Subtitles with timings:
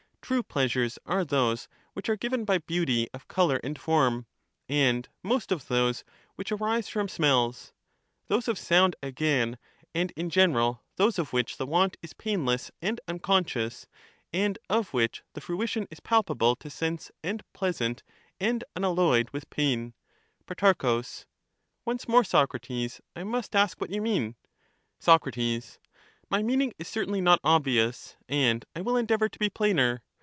[0.23, 4.27] True pleasures are those which are given by beauty True of colour and form,
[4.69, 7.19] and most of those which arise from P^^^^y*^.
[7.19, 7.73] 1 r I.^^ given smells;
[8.27, 9.57] those of sound, agam,
[9.93, 13.87] and in general those of which (i)by the want is painless and unconscious,
[14.31, 18.01] and of which the ^"'y^f fcuitioij is palpable to sense and pleasant
[18.39, 19.93] and unalloyed with pain.
[20.45, 21.01] Pro.
[21.83, 24.35] Once more, Socrates, I must ask what you mean.
[24.97, 25.25] Soc.
[26.29, 30.01] My meaning is certainly not obvious, and I will endeavour to be plainer.